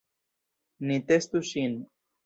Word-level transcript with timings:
Ni 0.91 0.97
testu 1.13 1.45
ŝin 1.51 1.81